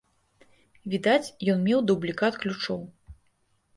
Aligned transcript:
Відаць, 0.93 1.33
ён 1.53 1.57
меў 1.67 1.79
дублікат 1.91 2.33
ключоў. 2.47 2.81